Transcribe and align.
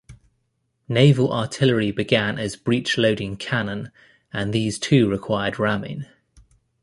Naval 0.89 1.31
artillery 1.31 1.91
began 1.91 2.39
as 2.39 2.55
breech-loading 2.55 3.37
cannon 3.37 3.91
and 4.33 4.51
these 4.51 4.79
too 4.79 5.07
required 5.07 5.59
ramming. 5.59 6.05